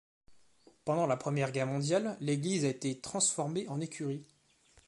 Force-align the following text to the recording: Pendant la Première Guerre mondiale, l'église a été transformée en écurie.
Pendant 0.83 1.05
la 1.05 1.15
Première 1.15 1.51
Guerre 1.51 1.67
mondiale, 1.67 2.17
l'église 2.21 2.65
a 2.65 2.69
été 2.69 2.99
transformée 2.99 3.67
en 3.67 3.79
écurie. 3.79 4.25